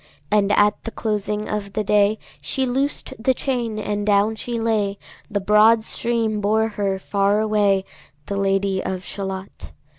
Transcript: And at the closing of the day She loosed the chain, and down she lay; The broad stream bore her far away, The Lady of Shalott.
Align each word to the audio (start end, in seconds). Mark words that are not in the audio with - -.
And 0.31 0.51
at 0.53 0.81
the 0.83 0.89
closing 0.89 1.47
of 1.47 1.73
the 1.73 1.83
day 1.83 2.17
She 2.41 2.65
loosed 2.65 3.13
the 3.23 3.35
chain, 3.35 3.77
and 3.77 4.03
down 4.03 4.33
she 4.35 4.59
lay; 4.59 4.97
The 5.29 5.39
broad 5.39 5.83
stream 5.83 6.41
bore 6.41 6.69
her 6.69 6.97
far 6.97 7.39
away, 7.39 7.85
The 8.25 8.35
Lady 8.37 8.83
of 8.83 9.05
Shalott. 9.05 9.73